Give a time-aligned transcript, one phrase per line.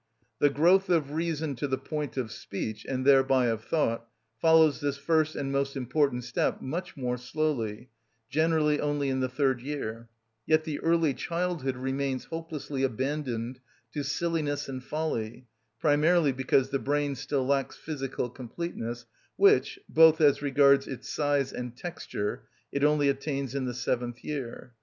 [0.39, 4.07] The growth of reason to the point of speech, and thereby of thought,
[4.39, 7.89] follows this first and most important step much more slowly,
[8.27, 10.09] generally only in the third year;
[10.47, 13.59] yet the early childhood remains hopelessly abandoned
[13.93, 15.45] to silliness and folly,
[15.79, 19.05] primarily because the brain still lacks physical completeness,
[19.35, 24.73] which, both as regards its size and texture, it only attains in the seventh year.